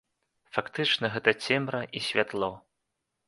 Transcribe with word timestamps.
Фактычна, 0.55 1.05
гэта 1.17 1.33
цемра 1.49 1.81
і 1.99 2.03
святло. 2.07 2.51